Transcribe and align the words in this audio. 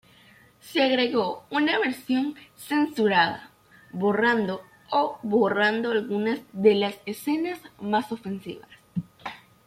Se 0.61 0.81
agregó 0.81 1.45
una 1.51 1.77
versión 1.77 2.33
censurada, 2.57 3.51
borrando 3.91 4.63
o 4.89 5.19
borrando 5.21 5.91
algunas 5.91 6.39
de 6.53 6.73
las 6.73 6.95
escenas 7.05 7.61
más 7.79 8.11
ofensivas. 8.11 8.67